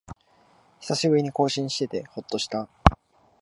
[0.79, 2.67] 久しぶりに更新しててほっとした